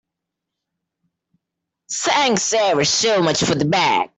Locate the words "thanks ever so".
1.91-3.21